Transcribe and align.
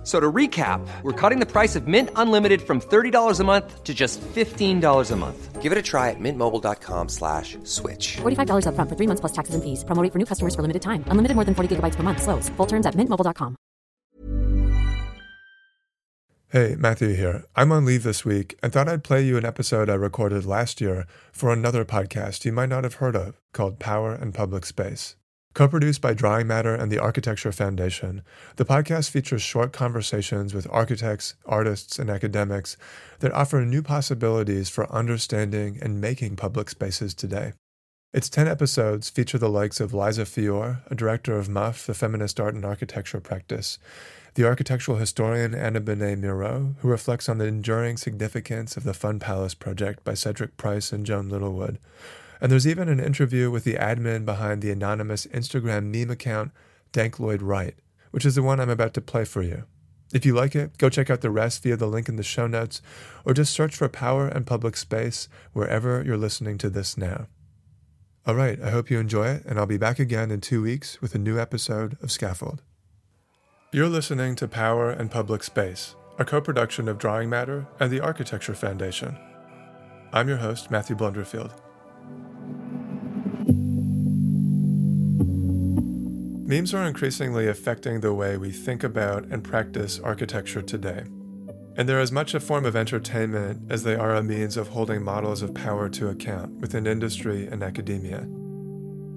F- 0.00 0.06
So 0.06 0.18
to 0.18 0.32
recap, 0.32 0.80
we're 1.02 1.12
cutting 1.12 1.40
the 1.40 1.46
price 1.46 1.76
of 1.76 1.86
Mint 1.86 2.08
Unlimited 2.16 2.62
from 2.62 2.80
$30 2.80 3.38
a 3.38 3.44
month 3.44 3.84
to 3.84 3.92
just 3.92 4.18
$15 4.34 5.10
a 5.10 5.16
month. 5.16 5.60
Give 5.60 5.72
it 5.72 5.76
a 5.78 5.82
try 5.82 6.08
at 6.08 6.16
mintmobile.com 6.18 7.08
slash 7.10 7.58
switch. 7.64 8.16
$45 8.22 8.64
upfront 8.64 8.88
for 8.88 8.96
three 8.96 9.06
months 9.06 9.20
plus 9.20 9.32
taxes 9.32 9.54
and 9.54 9.62
fees. 9.62 9.84
Promo 9.84 10.02
rate 10.02 10.10
for 10.12 10.18
new 10.18 10.24
customers 10.24 10.54
for 10.54 10.62
limited 10.62 10.80
time. 10.80 11.04
Unlimited 11.08 11.34
more 11.36 11.44
than 11.44 11.54
40 11.54 11.76
gigabytes 11.76 11.96
per 11.96 12.02
month. 12.02 12.22
Slows. 12.22 12.48
Full 12.56 12.66
terms 12.66 12.86
at 12.86 12.94
mintmobile.com. 12.94 13.56
Hey, 16.48 16.74
Matthew 16.78 17.14
here. 17.14 17.44
I'm 17.54 17.70
on 17.70 17.84
leave 17.84 18.02
this 18.02 18.24
week 18.24 18.58
and 18.62 18.72
thought 18.72 18.88
I'd 18.88 19.04
play 19.04 19.22
you 19.22 19.36
an 19.36 19.44
episode 19.44 19.88
I 19.90 19.94
recorded 19.94 20.46
last 20.46 20.80
year 20.80 21.06
for 21.30 21.52
another 21.52 21.84
podcast 21.84 22.44
you 22.46 22.52
might 22.52 22.70
not 22.70 22.84
have 22.84 22.94
heard 22.94 23.14
of 23.14 23.38
called 23.52 23.78
Power 23.78 24.12
and 24.14 24.32
Public 24.34 24.64
Space. 24.66 25.14
Co 25.52 25.66
produced 25.66 26.00
by 26.00 26.14
Drawing 26.14 26.46
Matter 26.46 26.76
and 26.76 26.92
the 26.92 27.00
Architecture 27.00 27.50
Foundation, 27.50 28.22
the 28.54 28.64
podcast 28.64 29.10
features 29.10 29.42
short 29.42 29.72
conversations 29.72 30.54
with 30.54 30.68
architects, 30.70 31.34
artists, 31.44 31.98
and 31.98 32.08
academics 32.08 32.76
that 33.18 33.32
offer 33.32 33.64
new 33.64 33.82
possibilities 33.82 34.68
for 34.68 34.90
understanding 34.92 35.76
and 35.82 36.00
making 36.00 36.36
public 36.36 36.70
spaces 36.70 37.14
today. 37.14 37.52
Its 38.12 38.28
10 38.28 38.46
episodes 38.46 39.10
feature 39.10 39.38
the 39.38 39.48
likes 39.48 39.80
of 39.80 39.92
Liza 39.92 40.24
Fior, 40.24 40.82
a 40.88 40.94
director 40.94 41.36
of 41.36 41.48
MUF, 41.48 41.84
the 41.84 41.94
feminist 41.94 42.38
art 42.38 42.54
and 42.54 42.64
architecture 42.64 43.20
practice, 43.20 43.78
the 44.34 44.44
architectural 44.44 44.98
historian 44.98 45.52
Ana 45.52 45.80
Bonet 45.80 46.20
Miró, 46.20 46.76
who 46.78 46.88
reflects 46.88 47.28
on 47.28 47.38
the 47.38 47.46
enduring 47.46 47.96
significance 47.96 48.76
of 48.76 48.84
the 48.84 48.94
Fun 48.94 49.18
Palace 49.18 49.54
project 49.54 50.04
by 50.04 50.14
Cedric 50.14 50.56
Price 50.56 50.92
and 50.92 51.04
Joan 51.04 51.28
Littlewood. 51.28 51.78
And 52.40 52.50
there's 52.50 52.66
even 52.66 52.88
an 52.88 53.00
interview 53.00 53.50
with 53.50 53.64
the 53.64 53.74
admin 53.74 54.24
behind 54.24 54.62
the 54.62 54.70
anonymous 54.70 55.26
Instagram 55.26 55.94
meme 55.94 56.10
account 56.10 56.52
Dank 56.92 57.20
Lloyd 57.20 57.42
Wright, 57.42 57.74
which 58.10 58.24
is 58.24 58.34
the 58.34 58.42
one 58.42 58.60
I'm 58.60 58.70
about 58.70 58.94
to 58.94 59.00
play 59.00 59.24
for 59.24 59.42
you. 59.42 59.64
If 60.12 60.26
you 60.26 60.34
like 60.34 60.56
it, 60.56 60.76
go 60.78 60.88
check 60.88 61.08
out 61.08 61.20
the 61.20 61.30
rest 61.30 61.62
via 61.62 61.76
the 61.76 61.86
link 61.86 62.08
in 62.08 62.16
the 62.16 62.22
show 62.22 62.48
notes, 62.48 62.82
or 63.24 63.32
just 63.32 63.52
search 63.52 63.76
for 63.76 63.88
Power 63.88 64.26
and 64.26 64.46
Public 64.46 64.76
Space 64.76 65.28
wherever 65.52 66.02
you're 66.02 66.16
listening 66.16 66.58
to 66.58 66.70
this 66.70 66.96
now. 66.96 67.28
All 68.26 68.34
right, 68.34 68.60
I 68.60 68.70
hope 68.70 68.90
you 68.90 68.98
enjoy 68.98 69.28
it, 69.28 69.44
and 69.46 69.58
I'll 69.58 69.66
be 69.66 69.78
back 69.78 69.98
again 69.98 70.30
in 70.30 70.40
two 70.40 70.62
weeks 70.62 71.00
with 71.00 71.14
a 71.14 71.18
new 71.18 71.38
episode 71.38 71.96
of 72.02 72.10
Scaffold. 72.10 72.62
You're 73.72 73.88
listening 73.88 74.34
to 74.36 74.48
Power 74.48 74.90
and 74.90 75.10
Public 75.10 75.44
Space, 75.44 75.94
a 76.18 76.24
co 76.24 76.40
production 76.40 76.88
of 76.88 76.98
Drawing 76.98 77.30
Matter 77.30 77.66
and 77.78 77.90
the 77.90 78.00
Architecture 78.00 78.54
Foundation. 78.54 79.16
I'm 80.12 80.28
your 80.28 80.38
host, 80.38 80.72
Matthew 80.72 80.96
Blunderfield. 80.96 81.52
Memes 86.50 86.74
are 86.74 86.82
increasingly 86.82 87.46
affecting 87.46 88.00
the 88.00 88.12
way 88.12 88.36
we 88.36 88.50
think 88.50 88.82
about 88.82 89.24
and 89.26 89.44
practice 89.44 90.00
architecture 90.00 90.60
today. 90.60 91.04
And 91.76 91.88
they're 91.88 92.00
as 92.00 92.10
much 92.10 92.34
a 92.34 92.40
form 92.40 92.66
of 92.66 92.74
entertainment 92.74 93.70
as 93.70 93.84
they 93.84 93.94
are 93.94 94.16
a 94.16 94.22
means 94.24 94.56
of 94.56 94.66
holding 94.66 95.04
models 95.04 95.42
of 95.42 95.54
power 95.54 95.88
to 95.90 96.08
account 96.08 96.50
within 96.54 96.88
industry 96.88 97.46
and 97.46 97.62
academia. 97.62 98.26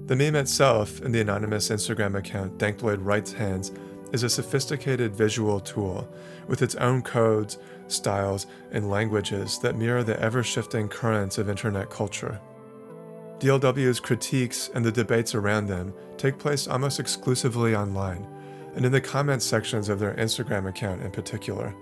The 0.06 0.14
meme 0.14 0.36
itself, 0.36 1.00
in 1.00 1.10
the 1.10 1.22
anonymous 1.22 1.70
Instagram 1.70 2.16
account 2.16 2.56
Dank 2.56 2.84
Lloyd 2.84 3.00
Wright's 3.00 3.32
hands, 3.32 3.72
is 4.12 4.22
a 4.22 4.30
sophisticated 4.30 5.16
visual 5.16 5.58
tool 5.58 6.08
with 6.46 6.62
its 6.62 6.76
own 6.76 7.02
codes, 7.02 7.58
styles, 7.88 8.46
and 8.70 8.90
languages 8.90 9.58
that 9.58 9.76
mirror 9.76 10.04
the 10.04 10.20
ever 10.20 10.44
shifting 10.44 10.88
currents 10.88 11.38
of 11.38 11.48
internet 11.48 11.90
culture. 11.90 12.40
DLW's 13.44 14.00
critiques 14.00 14.70
and 14.72 14.82
the 14.82 14.90
debates 14.90 15.34
around 15.34 15.66
them 15.66 15.92
take 16.16 16.38
place 16.38 16.66
almost 16.66 16.98
exclusively 16.98 17.76
online, 17.76 18.26
and 18.74 18.86
in 18.86 18.92
the 18.92 19.02
comments 19.02 19.44
sections 19.44 19.90
of 19.90 19.98
their 19.98 20.14
Instagram 20.14 20.66
account 20.66 21.02
in 21.02 21.10
particular, 21.10 21.74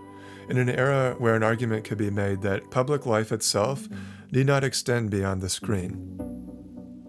in 0.49 0.57
an 0.57 0.69
era 0.69 1.15
where 1.19 1.37
an 1.37 1.45
argument 1.45 1.85
could 1.85 1.99
be 1.99 2.11
made 2.11 2.43
that 2.43 2.69
public 2.73 3.07
life 3.07 3.31
itself 3.31 3.89
need 4.33 4.47
not 4.47 4.65
extend 4.65 5.09
beyond 5.09 5.41
the 5.41 5.49
screen. 5.49 6.19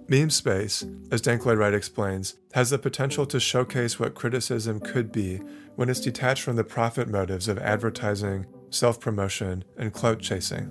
Meme 0.07 0.29
space, 0.29 0.85
as 1.09 1.25
Lloyd 1.25 1.57
Wright 1.57 1.73
explains, 1.73 2.35
has 2.53 2.69
the 2.69 2.77
potential 2.77 3.25
to 3.25 3.39
showcase 3.39 3.99
what 3.99 4.13
criticism 4.13 4.79
could 4.79 5.11
be 5.11 5.37
when 5.77 5.89
it's 5.89 5.99
detached 5.99 6.43
from 6.43 6.57
the 6.57 6.63
profit 6.63 7.07
motives 7.07 7.47
of 7.47 7.57
advertising, 7.57 8.45
self 8.69 8.99
promotion, 8.99 9.63
and 9.77 9.93
clout 9.93 10.19
chasing. 10.19 10.67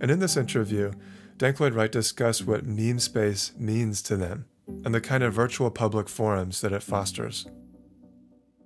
And 0.00 0.10
in 0.10 0.18
this 0.18 0.36
interview, 0.36 0.90
Dank 1.36 1.58
Lloyd 1.58 1.74
Wright 1.74 1.90
discussed 1.90 2.46
what 2.46 2.64
meme 2.64 3.00
space 3.00 3.52
means 3.58 4.02
to 4.02 4.16
them 4.16 4.44
and 4.84 4.94
the 4.94 5.00
kind 5.00 5.24
of 5.24 5.34
virtual 5.34 5.68
public 5.68 6.08
forums 6.08 6.60
that 6.60 6.72
it 6.72 6.82
fosters. 6.82 7.46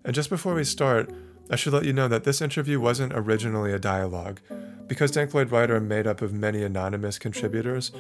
And 0.05 0.15
just 0.15 0.29
before 0.29 0.55
we 0.55 0.65
start, 0.65 1.11
I 1.51 1.57
should 1.57 1.73
let 1.73 1.87
you 1.87 1.95
know 1.95 2.09
that 2.09 2.25
this 2.25 2.43
interview 2.43 2.79
wasn't 2.79 3.15
originally 3.15 3.73
a 3.73 3.79
dialogue. 3.79 4.41
Because 4.87 5.11
Dank 5.11 5.33
Lloyd 5.33 5.51
Wright 5.51 5.71
are 5.71 5.81
made 5.81 6.07
up 6.07 6.21
of 6.21 6.33
many 6.35 6.63
anonymous 6.63 7.19
contributors, 7.19 7.91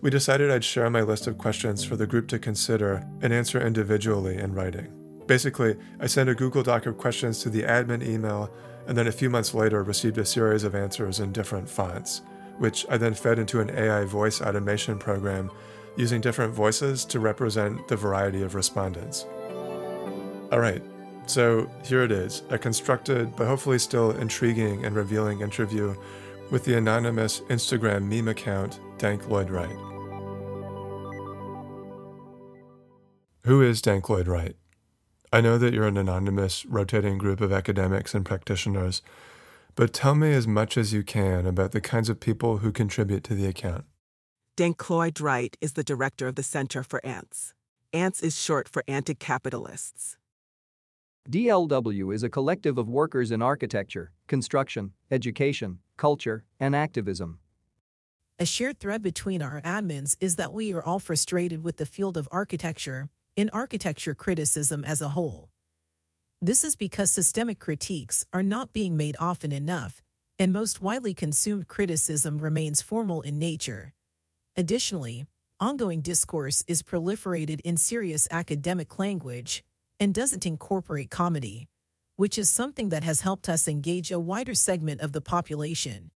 we 0.00 0.08
decided 0.08 0.50
I'd 0.50 0.64
share 0.64 0.88
my 0.88 1.02
list 1.02 1.26
of 1.26 1.38
questions 1.38 1.84
for 1.84 1.96
the 1.96 2.06
group 2.06 2.28
to 2.28 2.38
consider 2.38 3.06
and 3.20 3.32
answer 3.32 3.60
individually 3.60 4.36
in 4.38 4.54
writing. 4.54 4.92
Basically, 5.26 5.76
I 6.00 6.06
sent 6.06 6.30
a 6.30 6.34
Google 6.34 6.62
Doc 6.62 6.86
of 6.86 6.96
questions 6.96 7.40
to 7.42 7.50
the 7.50 7.62
admin 7.62 8.06
email, 8.06 8.50
and 8.86 8.96
then 8.96 9.06
a 9.06 9.12
few 9.12 9.28
months 9.28 9.54
later 9.54 9.82
received 9.82 10.18
a 10.18 10.24
series 10.24 10.64
of 10.64 10.74
answers 10.74 11.20
in 11.20 11.32
different 11.32 11.68
fonts, 11.68 12.22
which 12.58 12.86
I 12.88 12.96
then 12.96 13.14
fed 13.14 13.38
into 13.38 13.60
an 13.60 13.70
AI 13.70 14.04
voice 14.04 14.40
automation 14.40 14.98
program 14.98 15.50
using 15.96 16.20
different 16.20 16.54
voices 16.54 17.04
to 17.06 17.20
represent 17.20 17.86
the 17.88 17.96
variety 17.96 18.42
of 18.42 18.54
respondents. 18.54 19.26
All 20.52 20.60
right, 20.60 20.82
so 21.26 21.70
here 21.84 22.02
it 22.02 22.12
is 22.12 22.42
a 22.50 22.58
constructed 22.58 23.34
but 23.36 23.46
hopefully 23.46 23.78
still 23.78 24.10
intriguing 24.12 24.84
and 24.84 24.94
revealing 24.94 25.40
interview 25.40 25.94
with 26.50 26.64
the 26.64 26.76
anonymous 26.76 27.40
Instagram 27.48 28.04
meme 28.04 28.28
account 28.28 28.80
Dank 28.98 29.28
Lloyd 29.28 29.50
Wright. 29.50 29.76
Who 33.44 33.62
is 33.62 33.82
Dank 33.82 34.08
Lloyd 34.08 34.26
Wright? 34.28 34.56
I 35.32 35.40
know 35.40 35.58
that 35.58 35.74
you're 35.74 35.86
an 35.86 35.96
anonymous, 35.96 36.64
rotating 36.64 37.18
group 37.18 37.40
of 37.40 37.52
academics 37.52 38.14
and 38.14 38.24
practitioners, 38.24 39.02
but 39.74 39.92
tell 39.92 40.14
me 40.14 40.32
as 40.32 40.46
much 40.46 40.76
as 40.76 40.92
you 40.92 41.02
can 41.02 41.46
about 41.46 41.72
the 41.72 41.80
kinds 41.80 42.08
of 42.08 42.20
people 42.20 42.58
who 42.58 42.72
contribute 42.72 43.24
to 43.24 43.34
the 43.34 43.46
account. 43.46 43.84
Dank 44.56 44.88
Lloyd 44.88 45.20
Wright 45.20 45.56
is 45.60 45.72
the 45.72 45.82
director 45.82 46.28
of 46.28 46.36
the 46.36 46.42
Center 46.42 46.82
for 46.82 47.04
Ants. 47.04 47.54
Ants 47.92 48.22
is 48.22 48.40
short 48.40 48.68
for 48.68 48.84
anti 48.86 49.14
capitalists. 49.14 50.16
DLW 51.28 52.14
is 52.14 52.22
a 52.22 52.28
collective 52.28 52.76
of 52.76 52.88
workers 52.88 53.30
in 53.30 53.40
architecture, 53.40 54.12
construction, 54.26 54.92
education, 55.10 55.78
culture, 55.96 56.44
and 56.60 56.76
activism. 56.76 57.38
A 58.38 58.44
shared 58.44 58.78
thread 58.78 59.02
between 59.02 59.40
our 59.40 59.60
admins 59.62 60.16
is 60.20 60.36
that 60.36 60.52
we 60.52 60.72
are 60.74 60.82
all 60.82 60.98
frustrated 60.98 61.64
with 61.64 61.78
the 61.78 61.86
field 61.86 62.16
of 62.16 62.28
architecture, 62.30 63.08
in 63.36 63.48
architecture 63.50 64.14
criticism 64.14 64.84
as 64.84 65.00
a 65.00 65.10
whole. 65.10 65.48
This 66.44 66.62
is 66.62 66.76
because 66.76 67.10
systemic 67.10 67.58
critiques 67.58 68.26
are 68.30 68.42
not 68.42 68.74
being 68.74 68.98
made 68.98 69.16
often 69.18 69.50
enough, 69.50 70.02
and 70.38 70.52
most 70.52 70.82
widely 70.82 71.14
consumed 71.14 71.68
criticism 71.68 72.36
remains 72.36 72.82
formal 72.82 73.22
in 73.22 73.38
nature. 73.38 73.94
Additionally, 74.54 75.24
ongoing 75.58 76.02
discourse 76.02 76.62
is 76.68 76.82
proliferated 76.82 77.60
in 77.60 77.78
serious 77.78 78.28
academic 78.30 78.98
language 78.98 79.64
and 79.98 80.12
doesn't 80.12 80.44
incorporate 80.44 81.10
comedy, 81.10 81.66
which 82.16 82.36
is 82.36 82.50
something 82.50 82.90
that 82.90 83.04
has 83.04 83.22
helped 83.22 83.48
us 83.48 83.66
engage 83.66 84.12
a 84.12 84.20
wider 84.20 84.54
segment 84.54 85.00
of 85.00 85.12
the 85.12 85.22
population. 85.22 86.10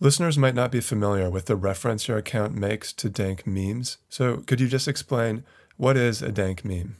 Listeners 0.00 0.38
might 0.38 0.56
not 0.56 0.72
be 0.72 0.80
familiar 0.80 1.30
with 1.30 1.46
the 1.46 1.54
reference 1.54 2.08
your 2.08 2.18
account 2.18 2.56
makes 2.56 2.92
to 2.94 3.08
dank 3.08 3.46
memes, 3.46 3.98
so 4.08 4.38
could 4.38 4.60
you 4.60 4.66
just 4.66 4.88
explain 4.88 5.44
what 5.76 5.96
is 5.96 6.20
a 6.20 6.32
dank 6.32 6.64
meme? 6.64 6.96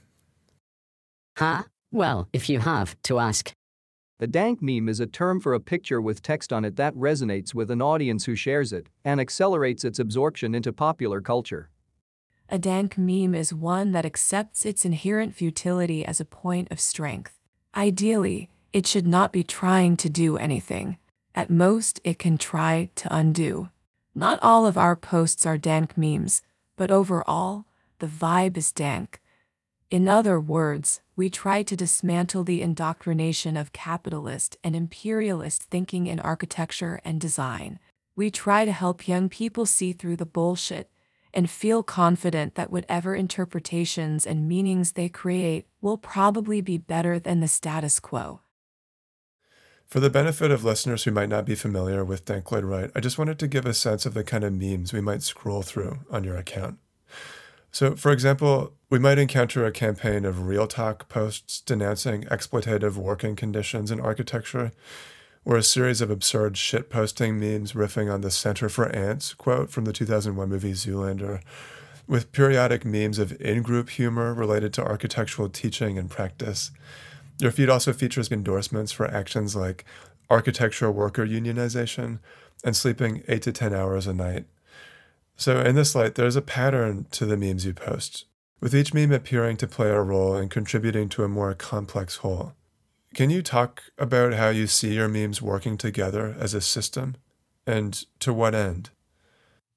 Huh? 1.36 1.64
Well, 1.92 2.28
if 2.32 2.48
you 2.48 2.60
have 2.60 3.00
to 3.02 3.18
ask. 3.18 3.52
The 4.20 4.28
dank 4.28 4.62
meme 4.62 4.88
is 4.88 5.00
a 5.00 5.06
term 5.06 5.40
for 5.40 5.54
a 5.54 5.60
picture 5.60 6.00
with 6.00 6.22
text 6.22 6.52
on 6.52 6.64
it 6.64 6.76
that 6.76 6.94
resonates 6.94 7.52
with 7.52 7.70
an 7.70 7.82
audience 7.82 8.26
who 8.26 8.36
shares 8.36 8.72
it 8.72 8.88
and 9.04 9.20
accelerates 9.20 9.84
its 9.84 9.98
absorption 9.98 10.54
into 10.54 10.72
popular 10.72 11.20
culture. 11.20 11.70
A 12.48 12.58
dank 12.58 12.96
meme 12.96 13.34
is 13.34 13.52
one 13.52 13.90
that 13.92 14.04
accepts 14.04 14.64
its 14.64 14.84
inherent 14.84 15.34
futility 15.34 16.04
as 16.04 16.20
a 16.20 16.24
point 16.24 16.68
of 16.70 16.78
strength. 16.78 17.40
Ideally, 17.74 18.50
it 18.72 18.86
should 18.86 19.06
not 19.06 19.32
be 19.32 19.42
trying 19.42 19.96
to 19.96 20.08
do 20.08 20.36
anything. 20.36 20.98
At 21.34 21.50
most, 21.50 22.00
it 22.04 22.18
can 22.18 22.38
try 22.38 22.90
to 22.96 23.12
undo. 23.14 23.70
Not 24.14 24.38
all 24.42 24.64
of 24.64 24.78
our 24.78 24.94
posts 24.94 25.44
are 25.44 25.58
dank 25.58 25.96
memes, 25.96 26.42
but 26.76 26.90
overall, 26.90 27.64
the 27.98 28.06
vibe 28.06 28.56
is 28.56 28.70
dank. 28.70 29.20
In 29.90 30.08
other 30.08 30.38
words, 30.38 31.00
We 31.20 31.28
try 31.28 31.62
to 31.64 31.76
dismantle 31.76 32.44
the 32.44 32.62
indoctrination 32.62 33.54
of 33.58 33.74
capitalist 33.74 34.56
and 34.64 34.74
imperialist 34.74 35.64
thinking 35.64 36.06
in 36.06 36.18
architecture 36.18 36.98
and 37.04 37.20
design. 37.20 37.78
We 38.16 38.30
try 38.30 38.64
to 38.64 38.72
help 38.72 39.06
young 39.06 39.28
people 39.28 39.66
see 39.66 39.92
through 39.92 40.16
the 40.16 40.24
bullshit 40.24 40.90
and 41.34 41.50
feel 41.50 41.82
confident 41.82 42.54
that 42.54 42.70
whatever 42.70 43.14
interpretations 43.14 44.26
and 44.26 44.48
meanings 44.48 44.92
they 44.92 45.10
create 45.10 45.66
will 45.82 45.98
probably 45.98 46.62
be 46.62 46.78
better 46.78 47.18
than 47.18 47.40
the 47.40 47.48
status 47.48 48.00
quo. 48.00 48.40
For 49.84 50.00
the 50.00 50.08
benefit 50.08 50.50
of 50.50 50.64
listeners 50.64 51.04
who 51.04 51.10
might 51.10 51.28
not 51.28 51.44
be 51.44 51.54
familiar 51.54 52.02
with 52.02 52.24
Dank 52.24 52.50
Lloyd 52.50 52.64
Wright, 52.64 52.90
I 52.94 53.00
just 53.00 53.18
wanted 53.18 53.38
to 53.40 53.46
give 53.46 53.66
a 53.66 53.74
sense 53.74 54.06
of 54.06 54.14
the 54.14 54.24
kind 54.24 54.42
of 54.42 54.54
memes 54.54 54.94
we 54.94 55.02
might 55.02 55.22
scroll 55.22 55.60
through 55.60 55.98
on 56.10 56.24
your 56.24 56.38
account. 56.38 56.78
So, 57.72 57.94
for 57.94 58.10
example, 58.10 58.72
we 58.88 58.98
might 58.98 59.18
encounter 59.18 59.64
a 59.64 59.72
campaign 59.72 60.24
of 60.24 60.46
real 60.46 60.66
talk 60.66 61.08
posts 61.08 61.60
denouncing 61.60 62.24
exploitative 62.24 62.96
working 62.96 63.36
conditions 63.36 63.90
in 63.90 64.00
architecture, 64.00 64.72
or 65.44 65.56
a 65.56 65.62
series 65.62 66.00
of 66.00 66.10
absurd 66.10 66.54
shitposting 66.54 67.34
memes 67.34 67.72
riffing 67.72 68.12
on 68.12 68.20
the 68.20 68.30
Center 68.30 68.68
for 68.68 68.88
Ants 68.94 69.32
quote 69.34 69.70
from 69.70 69.84
the 69.84 69.92
2001 69.92 70.48
movie 70.48 70.72
Zoolander, 70.72 71.40
with 72.08 72.32
periodic 72.32 72.84
memes 72.84 73.18
of 73.18 73.40
in 73.40 73.62
group 73.62 73.90
humor 73.90 74.34
related 74.34 74.72
to 74.74 74.84
architectural 74.84 75.48
teaching 75.48 75.96
and 75.96 76.10
practice. 76.10 76.72
Your 77.38 77.52
feed 77.52 77.70
also 77.70 77.92
features 77.92 78.30
endorsements 78.30 78.92
for 78.92 79.08
actions 79.08 79.54
like 79.54 79.84
architectural 80.28 80.92
worker 80.92 81.24
unionization 81.24 82.18
and 82.64 82.76
sleeping 82.76 83.22
8 83.28 83.42
to 83.42 83.52
10 83.52 83.72
hours 83.72 84.06
a 84.06 84.12
night. 84.12 84.44
So, 85.40 85.62
in 85.62 85.74
this 85.74 85.94
light, 85.94 86.16
there's 86.16 86.36
a 86.36 86.42
pattern 86.42 87.06
to 87.12 87.24
the 87.24 87.34
memes 87.34 87.64
you 87.64 87.72
post, 87.72 88.26
with 88.60 88.74
each 88.74 88.92
meme 88.92 89.10
appearing 89.10 89.56
to 89.56 89.66
play 89.66 89.88
a 89.88 90.02
role 90.02 90.36
in 90.36 90.50
contributing 90.50 91.08
to 91.08 91.24
a 91.24 91.28
more 91.28 91.54
complex 91.54 92.16
whole. 92.16 92.52
Can 93.14 93.30
you 93.30 93.40
talk 93.40 93.84
about 93.96 94.34
how 94.34 94.50
you 94.50 94.66
see 94.66 94.92
your 94.92 95.08
memes 95.08 95.40
working 95.40 95.78
together 95.78 96.36
as 96.38 96.52
a 96.52 96.60
system 96.60 97.16
and 97.66 98.04
to 98.18 98.34
what 98.34 98.54
end? 98.54 98.90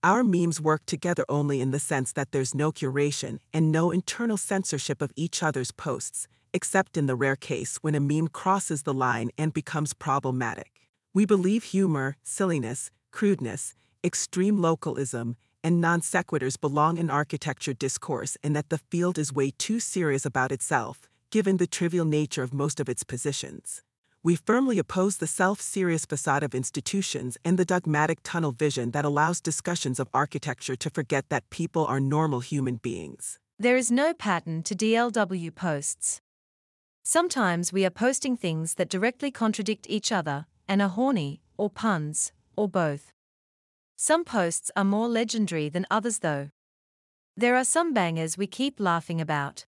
Our 0.03 0.21
memes 0.25 0.59
work 0.59 0.85
together 0.85 1.23
only 1.29 1.61
in 1.61 1.71
the 1.71 1.79
sense 1.79 2.11
that 2.11 2.33
there's 2.33 2.53
no 2.53 2.73
curation 2.73 3.39
and 3.53 3.71
no 3.71 3.89
internal 3.89 4.35
censorship 4.35 5.01
of 5.01 5.13
each 5.15 5.41
other's 5.41 5.71
posts, 5.71 6.27
except 6.53 6.97
in 6.97 7.05
the 7.05 7.15
rare 7.15 7.37
case 7.37 7.77
when 7.77 7.95
a 7.95 8.01
meme 8.01 8.27
crosses 8.27 8.83
the 8.83 8.93
line 8.93 9.29
and 9.37 9.53
becomes 9.53 9.93
problematic. 9.93 10.89
We 11.13 11.25
believe 11.25 11.63
humor, 11.63 12.17
silliness, 12.21 12.91
crudeness, 13.11 13.75
extreme 14.03 14.57
localism, 14.61 15.37
and 15.63 15.79
non 15.79 16.01
sequiturs 16.01 16.59
belong 16.59 16.97
in 16.97 17.09
architecture 17.09 17.73
discourse 17.73 18.37
and 18.43 18.55
that 18.55 18.69
the 18.69 18.77
field 18.77 19.17
is 19.17 19.31
way 19.31 19.51
too 19.51 19.79
serious 19.79 20.25
about 20.25 20.51
itself, 20.51 21.07
given 21.31 21.57
the 21.57 21.67
trivial 21.67 22.05
nature 22.05 22.43
of 22.43 22.53
most 22.53 22.79
of 22.79 22.89
its 22.89 23.03
positions. 23.03 23.81
We 24.25 24.35
firmly 24.35 24.79
oppose 24.79 25.17
the 25.17 25.27
self 25.27 25.59
serious 25.61 26.05
facade 26.05 26.43
of 26.43 26.55
institutions 26.55 27.37
and 27.43 27.57
the 27.57 27.65
dogmatic 27.65 28.19
tunnel 28.23 28.51
vision 28.51 28.91
that 28.91 29.05
allows 29.05 29.41
discussions 29.41 29.99
of 29.99 30.09
architecture 30.13 30.75
to 30.75 30.89
forget 30.89 31.29
that 31.29 31.49
people 31.49 31.85
are 31.85 31.99
normal 31.99 32.39
human 32.39 32.75
beings. 32.77 33.39
There 33.59 33.77
is 33.77 33.91
no 33.91 34.13
pattern 34.13 34.63
to 34.63 34.75
DLW 34.75 35.53
posts. 35.53 36.21
Sometimes 37.03 37.73
we 37.73 37.85
are 37.85 37.89
posting 37.89 38.37
things 38.37 38.75
that 38.75 38.89
directly 38.89 39.29
contradict 39.29 39.87
each 39.89 40.11
other 40.11 40.45
and 40.67 40.81
are 40.81 40.89
horny, 40.89 41.41
or 41.57 41.69
puns, 41.69 42.31
or 42.55 42.69
both. 42.69 43.12
Some 43.95 44.23
posts 44.23 44.71
are 44.75 44.83
more 44.83 45.07
legendary 45.07 45.69
than 45.69 45.85
others, 45.89 46.19
though. 46.19 46.49
There 47.37 47.55
are 47.55 47.63
some 47.63 47.93
bangers 47.93 48.37
we 48.37 48.47
keep 48.47 48.79
laughing 48.79 49.21
about. 49.21 49.65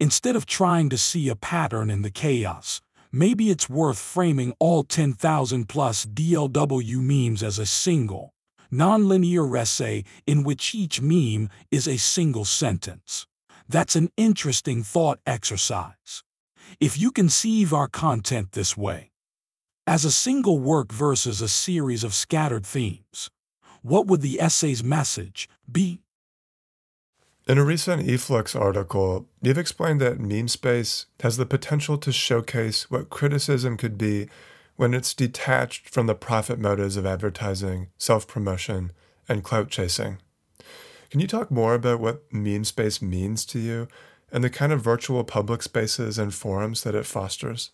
Instead 0.00 0.36
of 0.36 0.46
trying 0.46 0.88
to 0.90 0.98
see 0.98 1.28
a 1.28 1.36
pattern 1.36 1.90
in 1.90 2.02
the 2.02 2.10
chaos, 2.10 2.80
maybe 3.12 3.50
it's 3.50 3.70
worth 3.70 3.98
framing 3.98 4.52
all 4.58 4.82
10,000 4.82 5.68
plus 5.68 6.04
DLW 6.04 7.00
memes 7.00 7.42
as 7.42 7.58
a 7.58 7.66
single, 7.66 8.34
nonlinear 8.72 9.58
essay 9.58 10.04
in 10.26 10.42
which 10.42 10.74
each 10.74 11.00
meme 11.00 11.48
is 11.70 11.86
a 11.86 11.96
single 11.96 12.44
sentence. 12.44 13.26
That's 13.68 13.96
an 13.96 14.10
interesting 14.16 14.82
thought 14.82 15.20
exercise. 15.26 16.22
If 16.80 16.98
you 16.98 17.10
conceive 17.10 17.72
our 17.72 17.88
content 17.88 18.52
this 18.52 18.76
way, 18.76 19.10
as 19.86 20.04
a 20.04 20.10
single 20.10 20.58
work 20.58 20.92
versus 20.92 21.40
a 21.40 21.48
series 21.48 22.04
of 22.04 22.14
scattered 22.14 22.64
themes, 22.64 23.30
what 23.82 24.06
would 24.06 24.22
the 24.22 24.40
essay's 24.40 24.82
message 24.82 25.48
be? 25.70 26.00
In 27.46 27.58
a 27.58 27.64
recent 27.64 28.06
eFlux 28.06 28.58
article, 28.58 29.28
you've 29.42 29.58
explained 29.58 30.00
that 30.00 30.18
meme 30.18 30.48
space 30.48 31.04
has 31.20 31.36
the 31.36 31.44
potential 31.44 31.98
to 31.98 32.10
showcase 32.10 32.90
what 32.90 33.10
criticism 33.10 33.76
could 33.76 33.98
be 33.98 34.28
when 34.76 34.94
it's 34.94 35.12
detached 35.12 35.90
from 35.90 36.06
the 36.06 36.14
profit 36.14 36.58
motives 36.58 36.96
of 36.96 37.04
advertising, 37.04 37.88
self 37.98 38.26
promotion, 38.26 38.92
and 39.28 39.44
clout 39.44 39.68
chasing. 39.68 40.16
Can 41.10 41.20
you 41.20 41.26
talk 41.26 41.50
more 41.50 41.74
about 41.74 42.00
what 42.00 42.22
meme 42.32 42.64
space 42.64 43.02
means 43.02 43.44
to 43.46 43.58
you 43.58 43.88
and 44.32 44.42
the 44.42 44.50
kind 44.50 44.72
of 44.72 44.80
virtual 44.80 45.22
public 45.22 45.62
spaces 45.62 46.18
and 46.18 46.32
forums 46.32 46.82
that 46.82 46.94
it 46.94 47.04
fosters? 47.04 47.70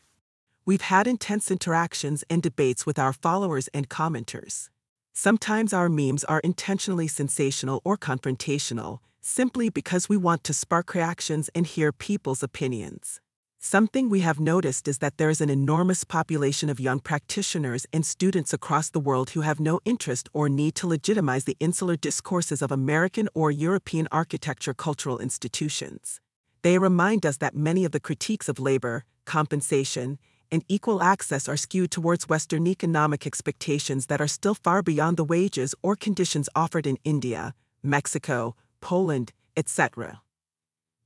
We've 0.66 0.82
had 0.82 1.06
intense 1.06 1.50
interactions 1.50 2.22
and 2.28 2.42
debates 2.42 2.84
with 2.84 2.98
our 2.98 3.12
followers 3.12 3.68
and 3.72 3.88
commenters. 3.88 4.68
Sometimes 5.12 5.72
our 5.72 5.88
memes 5.88 6.22
are 6.24 6.40
intentionally 6.40 7.08
sensational 7.08 7.80
or 7.84 7.96
confrontational, 7.96 8.98
simply 9.20 9.70
because 9.70 10.08
we 10.08 10.16
want 10.16 10.44
to 10.44 10.54
spark 10.54 10.94
reactions 10.94 11.50
and 11.54 11.66
hear 11.66 11.92
people's 11.92 12.42
opinions. 12.42 13.20
Something 13.58 14.08
we 14.08 14.20
have 14.20 14.40
noticed 14.40 14.88
is 14.88 14.98
that 14.98 15.18
there 15.18 15.28
is 15.28 15.42
an 15.42 15.50
enormous 15.50 16.04
population 16.04 16.70
of 16.70 16.80
young 16.80 16.98
practitioners 16.98 17.86
and 17.92 18.06
students 18.06 18.54
across 18.54 18.88
the 18.88 19.00
world 19.00 19.30
who 19.30 19.42
have 19.42 19.60
no 19.60 19.80
interest 19.84 20.30
or 20.32 20.48
need 20.48 20.74
to 20.76 20.86
legitimize 20.86 21.44
the 21.44 21.58
insular 21.60 21.96
discourses 21.96 22.62
of 22.62 22.72
American 22.72 23.28
or 23.34 23.50
European 23.50 24.08
architecture 24.10 24.72
cultural 24.72 25.18
institutions. 25.18 26.20
They 26.62 26.78
remind 26.78 27.26
us 27.26 27.36
that 27.38 27.54
many 27.54 27.84
of 27.84 27.92
the 27.92 28.00
critiques 28.00 28.48
of 28.48 28.58
labor, 28.58 29.04
compensation, 29.26 30.18
and 30.52 30.64
equal 30.68 31.02
access 31.02 31.48
are 31.48 31.56
skewed 31.56 31.90
towards 31.90 32.28
Western 32.28 32.66
economic 32.66 33.26
expectations 33.26 34.06
that 34.06 34.20
are 34.20 34.28
still 34.28 34.54
far 34.54 34.82
beyond 34.82 35.16
the 35.16 35.24
wages 35.24 35.74
or 35.82 35.96
conditions 35.96 36.48
offered 36.54 36.86
in 36.86 36.98
India, 37.04 37.54
Mexico, 37.82 38.56
Poland, 38.80 39.32
etc. 39.56 40.20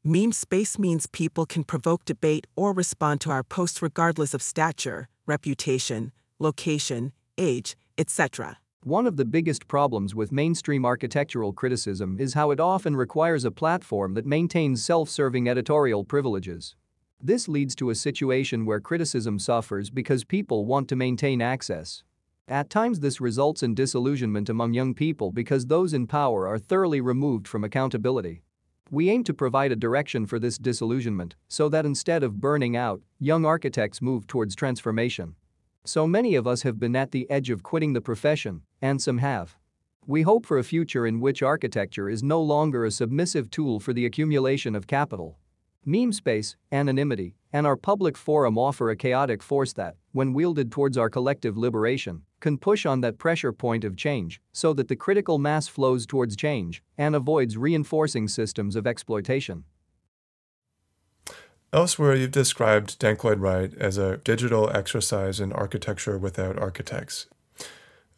Meme 0.02 0.32
space 0.32 0.78
means 0.78 1.06
people 1.06 1.46
can 1.46 1.64
provoke 1.64 2.04
debate 2.04 2.46
or 2.56 2.72
respond 2.72 3.20
to 3.22 3.30
our 3.30 3.42
posts 3.42 3.80
regardless 3.80 4.34
of 4.34 4.42
stature, 4.42 5.08
reputation, 5.26 6.12
location, 6.38 7.12
age, 7.38 7.76
etc. 7.96 8.58
One 8.82 9.06
of 9.06 9.16
the 9.16 9.24
biggest 9.24 9.66
problems 9.66 10.14
with 10.14 10.30
mainstream 10.30 10.84
architectural 10.84 11.54
criticism 11.54 12.18
is 12.20 12.34
how 12.34 12.50
it 12.50 12.60
often 12.60 12.94
requires 12.96 13.46
a 13.46 13.50
platform 13.50 14.12
that 14.12 14.26
maintains 14.26 14.84
self 14.84 15.08
serving 15.08 15.48
editorial 15.48 16.04
privileges. 16.04 16.76
This 17.20 17.48
leads 17.48 17.74
to 17.76 17.90
a 17.90 17.94
situation 17.94 18.66
where 18.66 18.80
criticism 18.80 19.38
suffers 19.38 19.90
because 19.90 20.24
people 20.24 20.66
want 20.66 20.88
to 20.88 20.96
maintain 20.96 21.40
access. 21.40 22.02
At 22.48 22.68
times, 22.68 23.00
this 23.00 23.20
results 23.20 23.62
in 23.62 23.74
disillusionment 23.74 24.50
among 24.50 24.74
young 24.74 24.92
people 24.92 25.32
because 25.32 25.66
those 25.66 25.94
in 25.94 26.06
power 26.06 26.46
are 26.46 26.58
thoroughly 26.58 27.00
removed 27.00 27.48
from 27.48 27.64
accountability. 27.64 28.42
We 28.90 29.08
aim 29.08 29.24
to 29.24 29.32
provide 29.32 29.72
a 29.72 29.76
direction 29.76 30.26
for 30.26 30.38
this 30.38 30.58
disillusionment 30.58 31.36
so 31.48 31.70
that 31.70 31.86
instead 31.86 32.22
of 32.22 32.40
burning 32.40 32.76
out, 32.76 33.00
young 33.18 33.46
architects 33.46 34.02
move 34.02 34.26
towards 34.26 34.54
transformation. 34.54 35.36
So 35.86 36.06
many 36.06 36.34
of 36.34 36.46
us 36.46 36.62
have 36.62 36.78
been 36.78 36.94
at 36.94 37.10
the 37.10 37.28
edge 37.30 37.48
of 37.48 37.62
quitting 37.62 37.94
the 37.94 38.02
profession, 38.02 38.60
and 38.82 39.00
some 39.00 39.18
have. 39.18 39.56
We 40.06 40.20
hope 40.22 40.44
for 40.44 40.58
a 40.58 40.64
future 40.64 41.06
in 41.06 41.20
which 41.20 41.42
architecture 41.42 42.10
is 42.10 42.22
no 42.22 42.42
longer 42.42 42.84
a 42.84 42.90
submissive 42.90 43.50
tool 43.50 43.80
for 43.80 43.94
the 43.94 44.04
accumulation 44.04 44.74
of 44.74 44.86
capital. 44.86 45.38
Meme 45.86 46.12
space, 46.12 46.56
anonymity, 46.72 47.34
and 47.52 47.66
our 47.66 47.76
public 47.76 48.16
forum 48.16 48.56
offer 48.56 48.88
a 48.88 48.96
chaotic 48.96 49.42
force 49.42 49.74
that, 49.74 49.96
when 50.12 50.32
wielded 50.32 50.72
towards 50.72 50.96
our 50.96 51.10
collective 51.10 51.58
liberation, 51.58 52.22
can 52.40 52.56
push 52.56 52.86
on 52.86 53.02
that 53.02 53.18
pressure 53.18 53.52
point 53.52 53.84
of 53.84 53.94
change 53.94 54.40
so 54.52 54.72
that 54.72 54.88
the 54.88 54.96
critical 54.96 55.38
mass 55.38 55.68
flows 55.68 56.06
towards 56.06 56.36
change 56.36 56.82
and 56.96 57.14
avoids 57.14 57.58
reinforcing 57.58 58.28
systems 58.28 58.76
of 58.76 58.86
exploitation. 58.86 59.64
Elsewhere, 61.70 62.14
you've 62.14 62.30
described 62.30 62.98
Dank 62.98 63.22
Lloyd 63.22 63.40
Wright 63.40 63.74
as 63.74 63.98
a 63.98 64.16
digital 64.18 64.70
exercise 64.70 65.38
in 65.38 65.52
architecture 65.52 66.16
without 66.16 66.58
architects. 66.58 67.26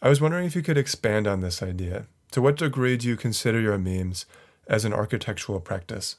I 0.01 0.09
was 0.09 0.21
wondering 0.21 0.47
if 0.47 0.55
you 0.55 0.63
could 0.63 0.79
expand 0.79 1.27
on 1.27 1.41
this 1.41 1.63
idea. 1.63 2.07
To 2.33 2.43
what 2.43 2.59
degree 2.59 2.97
do 2.97 3.09
you 3.09 3.17
consider 3.17 3.61
your 3.61 3.79
memes 3.79 4.27
as 4.69 4.85
an 4.85 4.93
architectural 4.93 5.61
practice? 5.61 6.17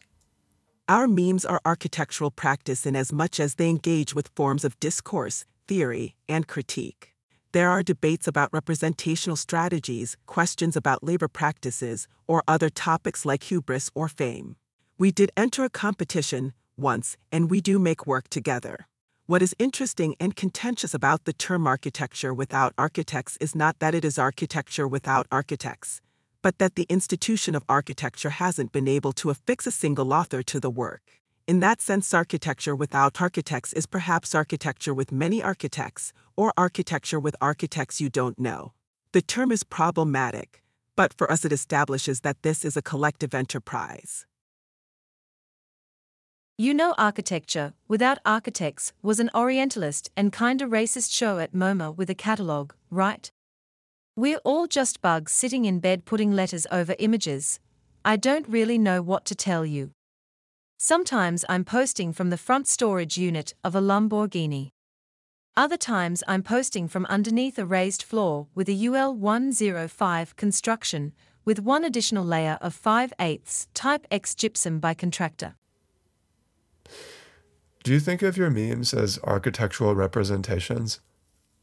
Our 0.90 1.10
memes 1.10 1.44
are 1.44 1.60
architectural 1.66 2.32
practice 2.32 2.86
in 2.86 2.96
as 2.96 3.12
much 3.12 3.42
as 3.42 3.56
they 3.56 3.70
engage 3.70 4.16
with 4.16 4.32
forms 4.38 4.64
of 4.64 4.80
discourse, 4.80 5.44
theory, 5.68 6.16
and 6.30 6.48
critique. 6.48 7.14
There 7.52 7.70
are 7.70 7.84
debates 7.84 8.26
about 8.26 8.54
representational 8.54 9.36
strategies, 9.36 10.16
questions 10.28 10.78
about 10.78 11.04
labor 11.04 11.28
practices, 11.28 12.08
or 12.26 12.42
other 12.48 12.70
topics 12.70 13.26
like 13.26 13.44
hubris 13.44 13.92
or 13.96 14.08
fame. 14.08 14.56
We 14.98 15.12
did 15.12 15.30
enter 15.36 15.66
a 15.66 15.70
competition, 15.70 16.54
once, 16.78 17.18
and 17.34 17.52
we 17.52 17.60
do 17.60 17.80
make 17.80 18.08
work 18.08 18.30
together. 18.30 18.88
What 19.26 19.42
is 19.42 19.54
interesting 19.60 20.16
and 20.22 20.38
contentious 20.38 20.94
about 20.94 21.26
the 21.26 21.34
term 21.34 21.68
architecture 21.68 22.34
without 22.34 22.74
architects 22.78 23.38
is 23.42 23.54
not 23.54 23.80
that 23.80 23.94
it 23.94 24.06
is 24.06 24.18
architecture 24.18 24.88
without 24.88 25.28
architects, 25.34 26.00
but 26.48 26.60
that 26.60 26.76
the 26.76 26.86
institution 26.88 27.56
of 27.56 27.66
architecture 27.68 28.30
hasn't 28.30 28.72
been 28.72 28.88
able 28.88 29.12
to 29.12 29.30
affix 29.30 29.68
a 29.68 29.72
single 29.84 30.14
author 30.14 30.42
to 30.42 30.62
the 30.62 30.70
work. 30.70 31.02
In 31.46 31.60
that 31.60 31.82
sense, 31.82 32.14
architecture 32.14 32.74
without 32.74 33.20
architects 33.22 33.74
is 33.74 33.86
perhaps 33.86 34.34
architecture 34.34 34.94
with 34.94 35.12
many 35.12 35.44
architects, 35.44 36.14
or 36.38 36.54
architecture 36.56 37.20
with 37.20 37.36
architects 37.42 38.00
you 38.00 38.08
don't 38.10 38.40
know. 38.40 38.72
The 39.12 39.22
term 39.22 39.52
is 39.52 39.66
problematic, 39.66 40.64
but 40.96 41.14
for 41.14 41.30
us 41.30 41.44
it 41.44 41.52
establishes 41.52 42.22
that 42.22 42.42
this 42.44 42.64
is 42.64 42.78
a 42.78 42.82
collective 42.82 43.34
enterprise. 43.36 44.26
You 46.58 46.74
know 46.74 46.96
Architecture 46.98 47.74
Without 47.90 48.20
Architects 48.26 48.94
was 49.02 49.20
an 49.20 49.30
Orientalist 49.36 50.12
and 50.16 50.32
kinda 50.32 50.64
racist 50.64 51.12
show 51.12 51.40
at 51.40 51.52
MoMA 51.52 51.94
with 51.94 52.10
a 52.10 52.16
catalogue, 52.16 52.74
right? 52.90 53.30
We're 54.18 54.42
all 54.44 54.66
just 54.66 55.04
bugs 55.04 55.32
sitting 55.32 55.66
in 55.66 55.80
bed 55.80 56.06
putting 56.06 56.32
letters 56.32 56.66
over 56.72 56.96
images. 56.98 57.60
I 58.04 58.16
don't 58.16 58.50
really 58.50 58.80
know 58.80 59.00
what 59.04 59.26
to 59.26 59.36
tell 59.36 59.64
you. 59.64 59.92
Sometimes 60.80 61.46
I'm 61.48 61.64
posting 61.64 62.14
from 62.14 62.32
the 62.32 62.38
front 62.38 62.68
storage 62.68 63.20
unit 63.20 63.54
of 63.64 63.76
a 63.76 63.80
Lamborghini. 63.80 64.70
Other 65.56 65.78
times 65.78 66.24
I'm 66.28 66.42
posting 66.42 66.88
from 66.88 67.06
underneath 67.06 67.60
a 67.60 67.66
raised 67.68 68.02
floor 68.02 68.48
with 68.56 68.68
a 68.68 68.88
UL 68.88 69.14
105 69.14 70.36
construction 70.36 71.14
with 71.46 71.60
one 71.60 71.84
additional 71.84 72.26
layer 72.26 72.58
of 72.60 72.74
5 72.74 73.14
eighths 73.20 73.68
type 73.76 74.08
X 74.10 74.34
gypsum 74.34 74.80
by 74.80 74.96
contractor. 74.96 75.58
Do 77.84 77.94
you 77.94 78.00
think 78.00 78.24
of 78.24 78.36
your 78.36 78.50
memes 78.50 78.96
as 78.96 79.20
architectural 79.24 79.94
representations? 79.94 81.02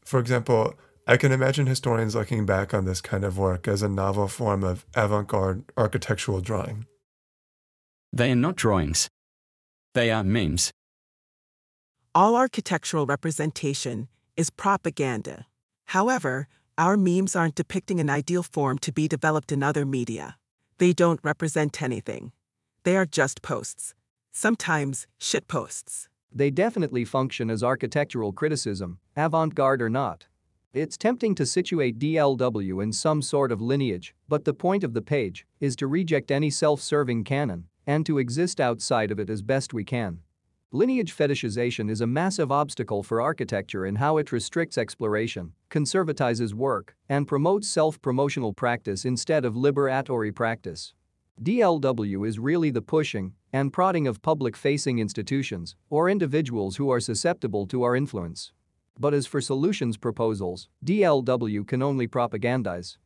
For 0.05 0.21
example, 0.21 0.75
I 1.07 1.17
can 1.17 1.31
imagine 1.31 1.67
historians 1.67 2.15
looking 2.15 2.47
back 2.47 2.73
on 2.73 2.85
this 2.85 2.99
kind 2.99 3.23
of 3.23 3.37
work 3.37 3.67
as 3.67 3.83
a 3.83 3.89
novel 3.89 4.27
form 4.27 4.63
of 4.63 4.87
avant 4.95 5.27
garde 5.27 5.63
architectural 5.77 6.41
drawing. 6.41 6.87
They 8.11 8.31
are 8.31 8.35
not 8.35 8.55
drawings, 8.55 9.07
they 9.93 10.09
are 10.09 10.23
memes. 10.23 10.71
All 12.15 12.35
architectural 12.35 13.05
representation 13.05 14.07
is 14.35 14.49
propaganda. 14.49 15.45
However, 15.85 16.47
our 16.75 16.97
memes 16.97 17.35
aren't 17.35 17.55
depicting 17.55 17.99
an 17.99 18.09
ideal 18.09 18.41
form 18.41 18.79
to 18.79 18.91
be 18.91 19.07
developed 19.07 19.51
in 19.51 19.61
other 19.61 19.85
media. 19.85 20.37
They 20.79 20.91
don't 20.91 21.19
represent 21.23 21.83
anything. 21.83 22.31
They 22.83 22.97
are 22.97 23.05
just 23.05 23.43
posts. 23.43 23.93
Sometimes, 24.31 25.05
shit 25.19 25.47
posts. 25.47 26.09
They 26.33 26.49
definitely 26.49 27.05
function 27.05 27.51
as 27.51 27.63
architectural 27.63 28.33
criticism, 28.33 28.97
avant 29.15 29.53
garde 29.53 29.83
or 29.83 29.89
not. 29.89 30.25
It's 30.75 30.97
tempting 30.97 31.35
to 31.35 31.45
situate 31.45 31.99
DLW 31.99 32.83
in 32.83 32.91
some 32.91 33.21
sort 33.21 33.53
of 33.53 33.61
lineage, 33.61 34.13
but 34.27 34.43
the 34.43 34.53
point 34.53 34.83
of 34.83 34.93
the 34.93 35.01
page 35.01 35.47
is 35.61 35.73
to 35.77 35.87
reject 35.87 36.31
any 36.31 36.49
self 36.49 36.81
serving 36.81 37.23
canon 37.23 37.67
and 37.87 38.05
to 38.05 38.17
exist 38.17 38.59
outside 38.59 39.09
of 39.09 39.17
it 39.17 39.29
as 39.29 39.41
best 39.41 39.73
we 39.73 39.85
can. 39.85 40.19
Lineage 40.73 41.15
fetishization 41.15 41.89
is 41.89 42.01
a 42.01 42.07
massive 42.07 42.51
obstacle 42.51 43.03
for 43.03 43.21
architecture 43.21 43.85
in 43.85 43.95
how 43.95 44.17
it 44.17 44.33
restricts 44.33 44.77
exploration, 44.77 45.53
conservatizes 45.69 46.53
work, 46.53 46.93
and 47.07 47.25
promotes 47.25 47.69
self 47.69 48.01
promotional 48.01 48.51
practice 48.51 49.05
instead 49.05 49.45
of 49.45 49.53
liberatory 49.53 50.35
practice. 50.35 50.93
DLW 51.41 52.27
is 52.27 52.37
really 52.37 52.69
the 52.69 52.81
pushing 52.81 53.31
and 53.53 53.71
prodding 53.71 54.07
of 54.07 54.21
public 54.21 54.57
facing 54.57 54.99
institutions 54.99 55.77
or 55.89 56.09
individuals 56.09 56.75
who 56.75 56.89
are 56.89 56.99
susceptible 56.99 57.65
to 57.65 57.83
our 57.83 57.95
influence. 57.95 58.51
But 58.99 59.13
as 59.13 59.27
for 59.27 59.41
solutions 59.41 59.97
proposals, 59.97 60.69
DLW 60.83 61.67
can 61.67 61.81
only 61.81 62.07
propagandize. 62.07 62.97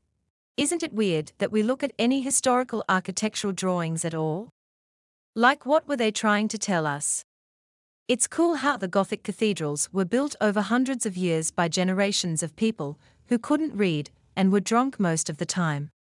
Isn't 0.55 0.83
it 0.83 0.93
weird 0.93 1.31
that 1.37 1.51
we 1.51 1.63
look 1.63 1.83
at 1.83 1.93
any 1.97 2.21
historical 2.21 2.83
architectural 2.89 3.53
drawings 3.53 4.03
at 4.05 4.13
all? 4.13 4.49
Like, 5.35 5.65
what 5.65 5.87
were 5.87 5.95
they 5.97 6.11
trying 6.11 6.47
to 6.49 6.57
tell 6.57 6.85
us? 6.85 7.23
It's 8.07 8.27
cool 8.27 8.55
how 8.55 8.75
the 8.75 8.87
Gothic 8.87 9.23
cathedrals 9.23 9.89
were 9.93 10.05
built 10.05 10.35
over 10.41 10.61
hundreds 10.61 11.05
of 11.05 11.15
years 11.15 11.51
by 11.51 11.67
generations 11.67 12.43
of 12.43 12.55
people 12.55 12.99
who 13.27 13.37
couldn't 13.39 13.77
read 13.77 14.09
and 14.35 14.51
were 14.51 14.59
drunk 14.59 14.99
most 14.99 15.29
of 15.29 15.37
the 15.37 15.45
time. 15.45 15.91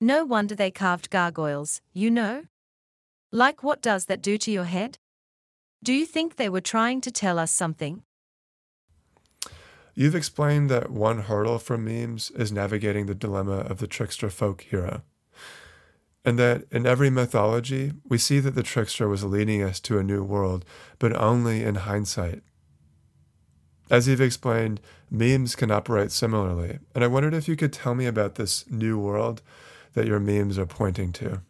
No 0.00 0.24
wonder 0.24 0.54
they 0.54 0.70
carved 0.70 1.10
gargoyles, 1.10 1.80
you 1.92 2.10
know? 2.10 2.44
Like, 3.30 3.62
what 3.62 3.80
does 3.80 4.06
that 4.06 4.22
do 4.22 4.36
to 4.38 4.50
your 4.50 4.64
head? 4.64 4.98
Do 5.82 5.92
you 5.92 6.06
think 6.06 6.36
they 6.36 6.48
were 6.48 6.60
trying 6.60 7.00
to 7.00 7.10
tell 7.10 7.38
us 7.38 7.50
something? 7.50 8.02
You've 9.94 10.14
explained 10.14 10.70
that 10.70 10.90
one 10.90 11.22
hurdle 11.22 11.58
for 11.58 11.76
memes 11.76 12.30
is 12.30 12.50
navigating 12.50 13.06
the 13.06 13.14
dilemma 13.14 13.58
of 13.58 13.78
the 13.78 13.86
trickster 13.86 14.30
folk 14.30 14.62
hero. 14.62 15.02
And 16.24 16.38
that 16.38 16.64
in 16.70 16.86
every 16.86 17.10
mythology, 17.10 17.92
we 18.08 18.16
see 18.16 18.38
that 18.40 18.54
the 18.54 18.62
trickster 18.62 19.08
was 19.08 19.24
leading 19.24 19.62
us 19.62 19.80
to 19.80 19.98
a 19.98 20.04
new 20.04 20.22
world, 20.22 20.64
but 20.98 21.14
only 21.16 21.62
in 21.62 21.74
hindsight. 21.74 22.42
As 23.90 24.08
you've 24.08 24.20
explained, 24.20 24.80
memes 25.10 25.54
can 25.54 25.70
operate 25.70 26.12
similarly, 26.12 26.78
and 26.94 27.04
I 27.04 27.08
wondered 27.08 27.34
if 27.34 27.48
you 27.48 27.56
could 27.56 27.72
tell 27.72 27.94
me 27.94 28.06
about 28.06 28.36
this 28.36 28.64
new 28.70 28.98
world 28.98 29.42
that 29.92 30.06
your 30.06 30.20
memes 30.20 30.58
are 30.58 30.64
pointing 30.64 31.12
to. 31.12 31.42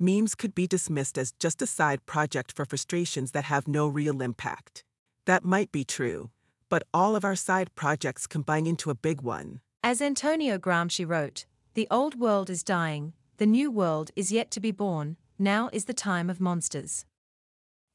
Memes 0.00 0.34
could 0.34 0.52
be 0.52 0.66
dismissed 0.66 1.16
as 1.16 1.30
just 1.38 1.62
a 1.62 1.66
side 1.66 2.04
project 2.06 2.50
for 2.50 2.64
frustrations 2.64 3.30
that 3.30 3.44
have 3.44 3.68
no 3.68 3.86
real 3.86 4.20
impact. 4.20 4.82
That 5.26 5.44
might 5.44 5.70
be 5.70 5.84
true, 5.84 6.30
but 6.68 6.82
all 6.92 7.14
of 7.14 7.24
our 7.24 7.36
side 7.36 7.74
projects 7.74 8.26
combine 8.26 8.66
into 8.66 8.90
a 8.90 8.94
big 8.94 9.22
one. 9.22 9.60
As 9.82 10.02
Antonio 10.02 10.58
Gramsci 10.58 11.06
wrote, 11.08 11.46
the 11.74 11.86
old 11.90 12.18
world 12.18 12.50
is 12.50 12.64
dying, 12.64 13.12
the 13.36 13.46
new 13.46 13.70
world 13.70 14.10
is 14.16 14.32
yet 14.32 14.50
to 14.52 14.60
be 14.60 14.72
born, 14.72 15.16
now 15.38 15.70
is 15.72 15.84
the 15.84 15.94
time 15.94 16.28
of 16.28 16.40
monsters. 16.40 17.04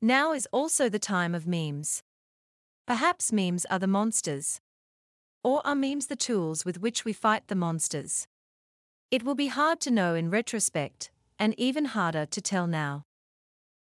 Now 0.01 0.31
is 0.31 0.47
also 0.51 0.89
the 0.89 0.99
time 0.99 1.35
of 1.35 1.47
memes. 1.47 2.03
Perhaps 2.85 3.33
memes 3.33 3.65
are 3.65 3.79
the 3.79 3.87
monsters. 3.87 4.61
Or 5.43 5.65
are 5.65 5.75
memes 5.75 6.07
the 6.07 6.15
tools 6.15 6.65
with 6.65 6.79
which 6.79 7.03
we 7.03 7.13
fight 7.13 7.47
the 7.47 7.55
monsters? 7.55 8.27
It 9.11 9.23
will 9.23 9.35
be 9.35 9.47
hard 9.47 9.79
to 9.81 9.91
know 9.91 10.15
in 10.15 10.29
retrospect, 10.29 11.11
and 11.39 11.53
even 11.57 11.85
harder 11.85 12.25
to 12.25 12.41
tell 12.41 12.67
now. 12.67 13.05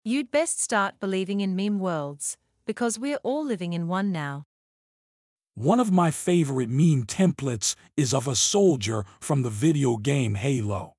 You'd 0.04 0.32
best 0.32 0.62
start 0.62 1.00
believing 1.00 1.42
in 1.42 1.56
meme 1.56 1.80
worlds, 1.80 2.38
because 2.66 3.00
we're 3.00 3.20
all 3.24 3.46
living 3.46 3.74
in 3.74 3.88
one 3.88 4.12
now. 4.12 4.46
One 5.56 5.80
of 5.80 5.92
my 5.92 6.10
favorite 6.10 6.70
meme 6.70 7.04
templates 7.04 7.76
is 7.96 8.14
of 8.14 8.28
a 8.28 8.36
soldier 8.36 9.06
from 9.20 9.44
the 9.44 9.50
video 9.50 9.98
game 9.98 10.36
Halo, 10.36 10.96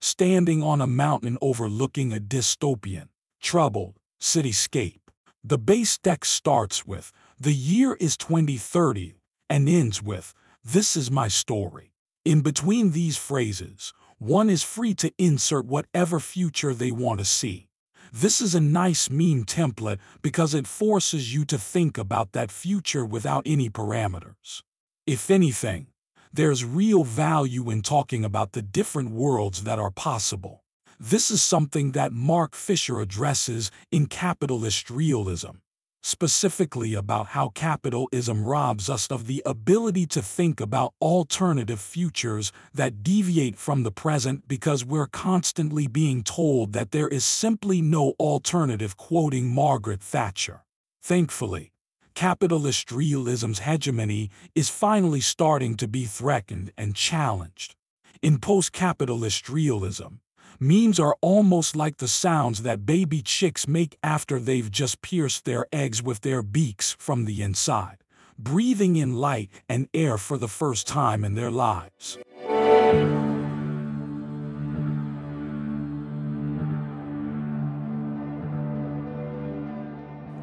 standing 0.00 0.62
on 0.62 0.80
a 0.80 0.86
mountain 0.86 1.36
overlooking 1.42 2.12
a 2.12 2.16
dystopian, 2.18 3.08
troubled 3.40 3.98
cityscape. 4.20 5.00
The 5.44 5.58
base 5.58 5.98
text 5.98 6.32
starts 6.32 6.86
with, 6.86 7.12
The 7.38 7.54
year 7.54 7.96
is 8.00 8.16
2030, 8.16 9.16
and 9.50 9.68
ends 9.68 10.02
with, 10.02 10.34
This 10.64 10.96
is 10.96 11.10
my 11.10 11.28
story. 11.28 11.92
In 12.24 12.40
between 12.40 12.92
these 12.92 13.16
phrases, 13.16 13.92
one 14.18 14.50
is 14.50 14.62
free 14.62 14.94
to 14.94 15.12
insert 15.18 15.66
whatever 15.66 16.18
future 16.18 16.74
they 16.74 16.90
want 16.90 17.20
to 17.20 17.24
see. 17.24 17.67
This 18.12 18.40
is 18.40 18.54
a 18.54 18.60
nice 18.60 19.10
meme 19.10 19.44
template 19.44 19.98
because 20.22 20.54
it 20.54 20.66
forces 20.66 21.34
you 21.34 21.44
to 21.46 21.58
think 21.58 21.98
about 21.98 22.32
that 22.32 22.50
future 22.50 23.04
without 23.04 23.42
any 23.46 23.68
parameters. 23.68 24.62
If 25.06 25.30
anything, 25.30 25.88
there's 26.32 26.64
real 26.64 27.04
value 27.04 27.70
in 27.70 27.82
talking 27.82 28.24
about 28.24 28.52
the 28.52 28.62
different 28.62 29.10
worlds 29.10 29.64
that 29.64 29.78
are 29.78 29.90
possible. 29.90 30.64
This 30.98 31.30
is 31.30 31.42
something 31.42 31.92
that 31.92 32.12
Mark 32.12 32.54
Fisher 32.54 33.00
addresses 33.00 33.70
in 33.92 34.06
Capitalist 34.06 34.90
Realism 34.90 35.58
specifically 36.02 36.94
about 36.94 37.28
how 37.28 37.50
capitalism 37.50 38.44
robs 38.44 38.88
us 38.88 39.06
of 39.08 39.26
the 39.26 39.42
ability 39.44 40.06
to 40.06 40.22
think 40.22 40.60
about 40.60 40.94
alternative 41.00 41.80
futures 41.80 42.52
that 42.72 43.02
deviate 43.02 43.56
from 43.56 43.82
the 43.82 43.90
present 43.90 44.46
because 44.48 44.84
we're 44.84 45.06
constantly 45.06 45.86
being 45.86 46.22
told 46.22 46.72
that 46.72 46.90
there 46.90 47.08
is 47.08 47.24
simply 47.24 47.82
no 47.82 48.14
alternative, 48.18 48.96
quoting 48.96 49.52
Margaret 49.52 50.00
Thatcher. 50.00 50.64
Thankfully, 51.02 51.72
capitalist 52.14 52.90
realism's 52.90 53.60
hegemony 53.60 54.30
is 54.54 54.68
finally 54.68 55.20
starting 55.20 55.76
to 55.76 55.88
be 55.88 56.04
threatened 56.04 56.72
and 56.76 56.94
challenged. 56.94 57.74
In 58.20 58.38
post 58.38 58.72
capitalist 58.72 59.48
realism, 59.48 60.16
Memes 60.60 60.98
are 60.98 61.16
almost 61.20 61.76
like 61.76 61.98
the 61.98 62.08
sounds 62.08 62.62
that 62.62 62.84
baby 62.84 63.22
chicks 63.22 63.68
make 63.68 63.96
after 64.02 64.40
they've 64.40 64.72
just 64.72 65.02
pierced 65.02 65.44
their 65.44 65.66
eggs 65.72 66.02
with 66.02 66.22
their 66.22 66.42
beaks 66.42 66.96
from 66.98 67.26
the 67.26 67.42
inside, 67.42 67.98
breathing 68.36 68.96
in 68.96 69.14
light 69.14 69.50
and 69.68 69.88
air 69.94 70.18
for 70.18 70.36
the 70.36 70.48
first 70.48 70.88
time 70.88 71.24
in 71.24 71.36
their 71.36 71.52
lives. 71.52 72.18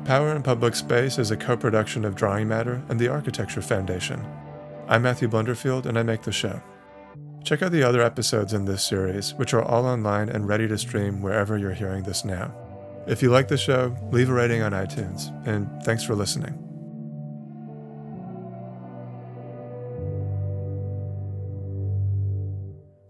Power 0.05 0.31
and 0.31 0.45
Public 0.45 0.75
Space 0.75 1.19
is 1.19 1.31
a 1.31 1.35
co 1.35 1.57
production 1.57 2.05
of 2.05 2.15
Drawing 2.15 2.47
Matter 2.47 2.81
and 2.87 2.97
the 2.97 3.09
Architecture 3.09 3.61
Foundation. 3.61 4.25
I'm 4.87 5.01
Matthew 5.01 5.27
Blunderfield, 5.27 5.87
and 5.87 5.99
I 5.99 6.03
make 6.03 6.21
the 6.21 6.31
show. 6.31 6.61
Check 7.45 7.61
out 7.61 7.71
the 7.71 7.83
other 7.83 8.01
episodes 8.01 8.53
in 8.53 8.65
this 8.65 8.83
series, 8.83 9.35
which 9.35 9.53
are 9.53 9.61
all 9.61 9.85
online 9.85 10.29
and 10.29 10.47
ready 10.47 10.67
to 10.67 10.79
stream 10.79 11.21
wherever 11.21 11.59
you're 11.59 11.75
hearing 11.75 12.01
this 12.01 12.25
now. 12.25 12.51
If 13.05 13.21
you 13.21 13.29
like 13.29 13.47
the 13.47 13.55
show, 13.55 13.95
leave 14.11 14.31
a 14.31 14.33
rating 14.33 14.63
on 14.63 14.71
iTunes, 14.71 15.29
and 15.45 15.69
thanks 15.83 16.03
for 16.03 16.15
listening. 16.15 16.59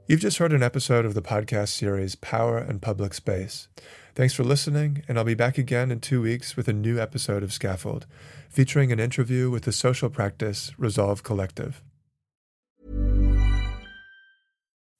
You've 0.05 0.19
just 0.19 0.37
heard 0.37 0.51
an 0.51 0.61
episode 0.61 1.05
of 1.05 1.13
the 1.13 1.21
podcast 1.21 1.69
series 1.69 2.15
Power 2.15 2.57
and 2.57 2.81
Public 2.81 3.13
Space. 3.13 3.69
Thanks 4.15 4.33
for 4.33 4.43
listening, 4.43 5.01
and 5.07 5.17
I'll 5.17 5.23
be 5.23 5.33
back 5.33 5.57
again 5.57 5.91
in 5.91 6.01
two 6.01 6.21
weeks 6.21 6.57
with 6.57 6.67
a 6.67 6.73
new 6.73 6.99
episode 6.99 7.41
of 7.41 7.53
Scaffold, 7.53 8.05
featuring 8.49 8.91
an 8.91 8.99
interview 8.99 9.49
with 9.49 9.63
the 9.63 9.71
social 9.71 10.09
practice 10.09 10.73
Resolve 10.77 11.23
Collective. 11.23 11.81